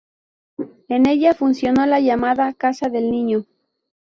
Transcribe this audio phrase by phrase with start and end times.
[0.87, 3.45] En ella funcionó la llamada "Casa del Niño".